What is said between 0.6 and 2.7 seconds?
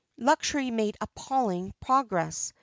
made appalling progress.